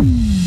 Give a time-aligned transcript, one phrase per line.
[0.00, 0.37] Mm.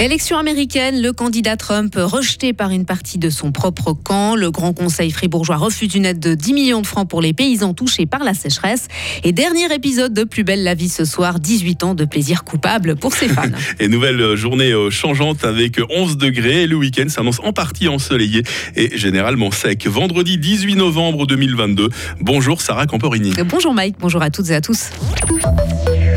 [0.00, 4.36] Élection américaine, le candidat Trump rejeté par une partie de son propre camp.
[4.36, 7.74] Le Grand Conseil fribourgeois refuse une aide de 10 millions de francs pour les paysans
[7.74, 8.86] touchés par la sécheresse.
[9.24, 12.94] Et dernier épisode de Plus belle la vie ce soir, 18 ans de plaisir coupable
[12.94, 13.42] pour ses fans.
[13.80, 16.68] et nouvelle journée euh, changeante avec 11 degrés.
[16.68, 18.44] Le week-end s'annonce en partie ensoleillé
[18.76, 19.84] et généralement sec.
[19.88, 21.88] Vendredi 18 novembre 2022.
[22.20, 23.32] Bonjour Sarah Camporini.
[23.44, 24.90] Bonjour Mike, bonjour à toutes et à tous.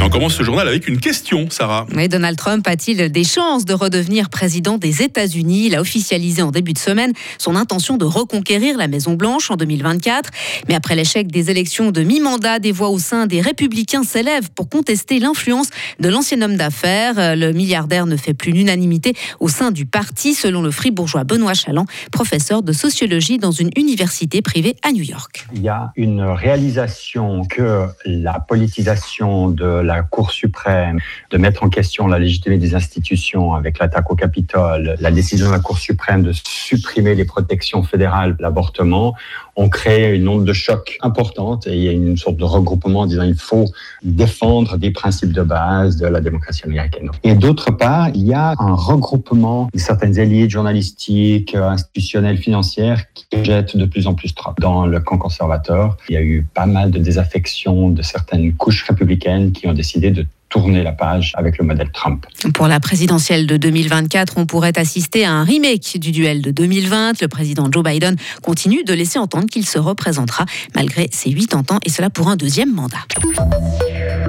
[0.04, 1.86] On commence ce journal avec une question, Sarah.
[1.96, 5.68] Oui, Donald Trump a-t-il des chances de redevenir président des États-Unis?
[5.68, 10.32] Il a officialisé en début de semaine son intention de reconquérir la Maison-Blanche en 2024.
[10.68, 14.70] Mais après l'échec des élections de mi-mandat, des voix au sein des républicains s'élèvent pour
[14.70, 15.70] contester l'influence
[16.00, 17.36] de l'ancien homme d'affaires.
[17.36, 21.86] Le milliardaire ne fait plus l'unanimité au sein du parti, selon le fribourgeois Benoît Chaland,
[22.12, 25.46] professeur de sociologie dans une université privée à New York.
[25.54, 31.64] Il y a une réalisation que la politisation de la la Cour suprême de mettre
[31.64, 35.78] en question la légitimité des institutions avec l'attaque au Capitole, la décision de la Cour
[35.78, 39.16] suprême de supprimer les protections fédérales de l'avortement,
[39.56, 43.02] ont créé une onde de choc importante et il y a une sorte de regroupement
[43.02, 43.66] en disant il faut
[44.04, 47.10] défendre des principes de base de la démocratie américaine.
[47.24, 53.44] Et d'autre part, il y a un regroupement de certaines élites journalistiques, institutionnelles, financières qui
[53.44, 55.98] jettent de plus en plus trop dans le camp conservateur.
[56.10, 60.12] Il y a eu pas mal de désaffection de certaines couches républicaines qui ont décidé
[60.12, 62.28] de tourner la page avec le modèle Trump.
[62.54, 67.20] Pour la présidentielle de 2024, on pourrait assister à un remake du duel de 2020.
[67.20, 71.80] Le président Joe Biden continue de laisser entendre qu'il se représentera malgré ses 80 ans
[71.84, 73.00] et cela pour un deuxième mandat.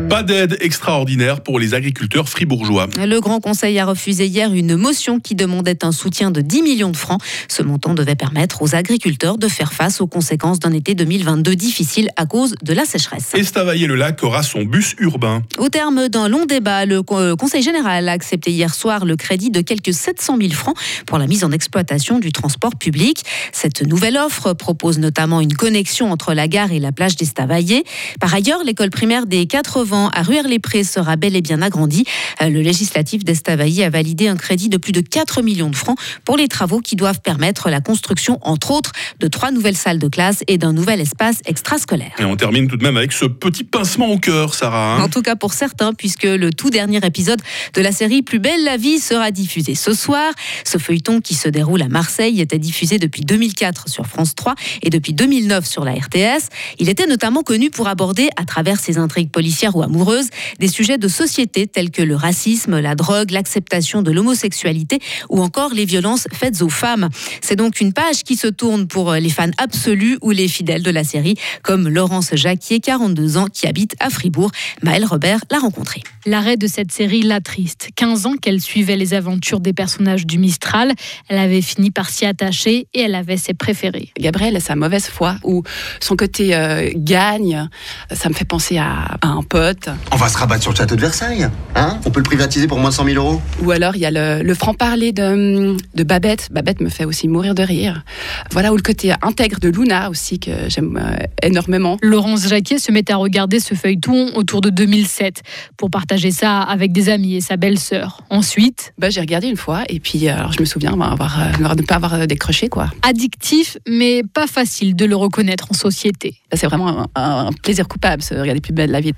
[0.08, 2.88] Pas d'aide extraordinaire pour les agriculteurs fribourgeois.
[2.98, 6.90] Le Grand Conseil a refusé hier une motion qui demandait un soutien de 10 millions
[6.90, 7.20] de francs.
[7.48, 12.10] Ce montant devait permettre aux agriculteurs de faire face aux conséquences d'un été 2022 difficile
[12.16, 13.30] à cause de la sécheresse.
[13.34, 15.42] Estavayer-le-Lac aura son bus urbain.
[15.58, 19.50] Au terme d'un long débat, le euh, Conseil général a accepté hier soir le crédit
[19.50, 20.76] de quelques 700 000 francs
[21.06, 23.22] pour la mise en exploitation du transport public.
[23.52, 27.84] Cette nouvelle offre propose notamment une connexion entre la gare et la plage d'Estavayer.
[28.20, 32.04] Par ailleurs, l'école primaire des 80 à Ruère-les-Prés sera bel et bien agrandi.
[32.40, 35.98] Euh, le législatif d'Estavayer a validé un crédit de plus de 4 millions de francs
[36.24, 40.08] pour les travaux qui doivent permettre la construction, entre autres, de trois nouvelles salles de
[40.08, 42.12] classe et d'un nouvel espace extrascolaire.
[42.18, 44.96] Et on termine tout de même avec ce petit pincement au cœur, Sarah.
[44.96, 45.02] Hein.
[45.02, 47.40] en tout cas pour certains, puisque le tout dernier épisode
[47.74, 50.32] de la série Plus belle la vie sera diffusé ce soir.
[50.64, 54.90] Ce feuilleton qui se déroule à Marseille était diffusé depuis 2004 sur France 3 et
[54.90, 56.48] depuis 2009 sur la RTS.
[56.78, 60.28] Il était notamment connu pour aborder, à travers ses intrigues policières ou amoureuse,
[60.58, 65.74] des sujets de société tels que le racisme, la drogue, l'acceptation de l'homosexualité ou encore
[65.74, 67.08] les violences faites aux femmes.
[67.40, 70.90] C'est donc une page qui se tourne pour les fans absolus ou les fidèles de
[70.90, 74.50] la série, comme Laurence Jacquier, 42 ans, qui habite à Fribourg.
[74.82, 76.02] Maëlle Robert l'a rencontrée.
[76.26, 77.88] L'arrêt de cette série l'attriste.
[77.96, 80.92] 15 ans qu'elle suivait les aventures des personnages du Mistral,
[81.28, 84.10] elle avait fini par s'y attacher et elle avait ses préférés.
[84.18, 85.62] Gabriel a sa mauvaise foi ou
[86.00, 87.68] son côté euh, gagne,
[88.12, 89.71] ça me fait penser à, à un pote
[90.10, 91.48] on va se rabattre sur le château de Versailles.
[91.74, 91.98] Hein?
[92.04, 93.40] On peut le privatiser pour moins de 100 000 euros?
[93.62, 96.48] Ou alors, il y a le, franc-parler de, de, Babette.
[96.50, 98.04] Babette me fait aussi mourir de rire.
[98.50, 101.96] Voilà, ou le côté intègre de Luna aussi, que j'aime euh, énormément.
[102.02, 105.42] Laurence Jacquet se met à regarder ce feuilleton autour de 2007
[105.76, 108.22] pour partager ça avec des amis et sa belle-sœur.
[108.30, 108.92] Ensuite...
[108.98, 111.82] Bah, j'ai regardé une fois et puis euh, alors, je me souviens avoir, euh, ne
[111.82, 112.68] pas avoir décroché.
[112.68, 112.90] quoi.
[113.02, 116.36] Addictif, mais pas facile de le reconnaître en société.
[116.52, 119.12] C'est vraiment un, un plaisir coupable, se regarder plus belle la vie.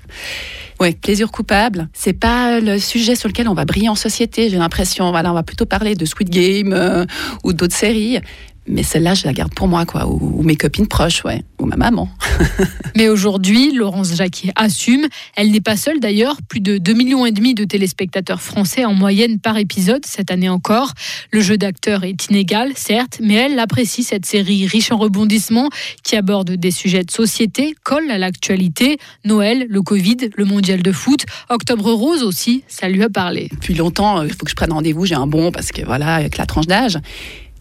[0.79, 1.87] Oui, plaisir coupable.
[1.93, 4.49] C'est pas le sujet sur lequel on va briller en société.
[4.49, 7.05] J'ai l'impression, voilà, on va plutôt parler de Squid Game euh,
[7.43, 8.19] ou d'autres séries.
[8.67, 11.75] Mais celle-là, je la garde pour moi, quoi, ou, mes copines proches, ouais, ou ma
[11.75, 12.09] maman.
[12.95, 15.05] Mais aujourd'hui, Laurence Jacquier assume.
[15.35, 16.37] Elle n'est pas seule d'ailleurs.
[16.47, 20.49] Plus de 2,5 millions et demi de téléspectateurs français en moyenne par épisode cette année
[20.49, 20.93] encore.
[21.31, 25.69] Le jeu d'acteur est inégal, certes, mais elle apprécie cette série riche en rebondissements
[26.03, 28.97] qui aborde des sujets de société, colle à l'actualité.
[29.25, 33.49] Noël, le Covid, le mondial de foot, Octobre Rose aussi, ça lui a parlé.
[33.51, 36.37] Depuis longtemps, il faut que je prenne rendez-vous, j'ai un bon parce que voilà, avec
[36.37, 36.97] la tranche d'âge.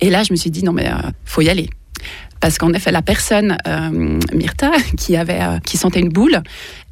[0.05, 1.71] Et là, je me suis dit, non, mais euh, faut y aller.
[2.41, 6.43] Parce qu'en effet, la personne, euh, Myrta, qui, avait, euh, qui sentait une boule,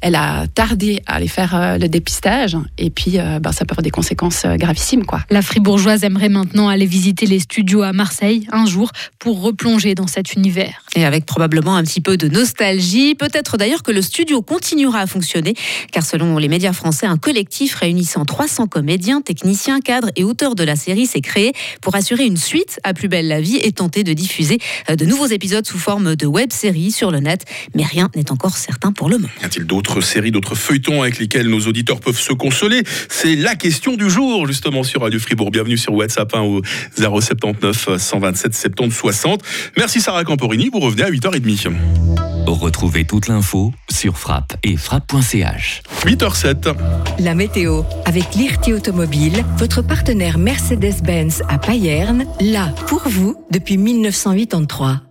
[0.03, 3.71] elle a tardé à aller faire euh, le dépistage et puis euh, ben, ça peut
[3.71, 5.05] avoir des conséquences euh, gravissimes.
[5.05, 5.21] Quoi.
[5.29, 10.07] La fribourgeoise aimerait maintenant aller visiter les studios à Marseille un jour pour replonger dans
[10.07, 10.83] cet univers.
[10.95, 15.07] Et avec probablement un petit peu de nostalgie, peut-être d'ailleurs que le studio continuera à
[15.07, 15.53] fonctionner,
[15.93, 20.65] car selon les médias français, un collectif réunissant 300 comédiens, techniciens, cadres et auteurs de
[20.65, 24.03] la série s'est créé pour assurer une suite à Plus belle la vie et tenter
[24.03, 24.57] de diffuser
[24.89, 27.43] de nouveaux épisodes épisode sous forme de web série sur le net,
[27.75, 29.33] mais rien n'est encore certain pour le moment.
[29.41, 32.83] Y a-t-il d'autres séries, d'autres feuilletons avec lesquels nos auditeurs peuvent se consoler?
[33.09, 35.51] C'est la question du jour, justement, sur Radio Fribourg.
[35.51, 36.61] Bienvenue sur WhatsApp hein, au
[36.95, 39.41] 079 127 70 60.
[39.75, 41.73] Merci Sarah Camporini, vous revenez à 8h30.
[42.47, 45.81] Retrouvez toute l'info sur frappe et frappe.ch.
[46.05, 46.73] 8h07.
[47.19, 55.01] La météo avec l'IRT Automobile, votre partenaire Mercedes-Benz à Payerne, là pour vous depuis 1983.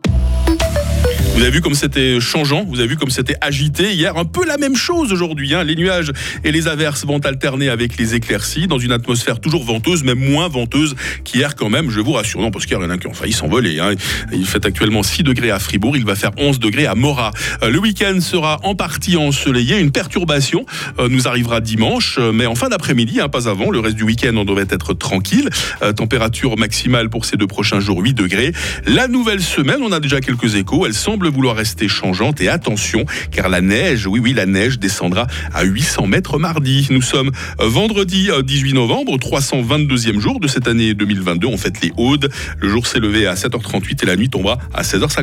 [1.35, 4.19] Vous avez vu comme c'était changeant, vous avez vu comme c'était agité hier.
[4.19, 5.55] Un peu la même chose aujourd'hui.
[5.55, 5.65] Hein.
[5.65, 6.13] Les nuages
[6.45, 10.49] et les averses vont alterner avec les éclaircies dans une atmosphère toujours venteuse, même moins
[10.49, 10.95] venteuse
[11.25, 11.91] qu'hier quand même.
[11.91, 13.81] Je vous rassure, non, parce qu'il y en a qui ont failli s'envoler.
[13.81, 13.95] Hein.
[14.31, 17.31] Il fait actuellement 6 degrés à Fribourg, il va faire 11 degrés à Morat.
[17.63, 19.79] Euh, le week-end sera en partie ensoleillé.
[19.79, 20.67] Une perturbation
[20.99, 23.71] euh, nous arrivera dimanche, euh, mais en fin d'après-midi, hein, pas avant.
[23.71, 25.49] Le reste du week-end, on devrait être tranquille.
[25.97, 28.53] température maximale pour ces deux prochains jours, 8 degrés.
[28.87, 30.85] La nouvelle semaine, on a déjà quelques échos.
[30.85, 35.27] Elle semble vouloir rester changeante et attention car la neige, oui oui la neige descendra
[35.53, 36.89] à 800 mètres mardi.
[36.91, 41.47] Nous sommes vendredi 18 novembre, 322e jour de cette année 2022.
[41.47, 42.31] On fête les Audes.
[42.59, 45.21] Le jour s'est levé à 7h38 et la nuit tombera à 16h50.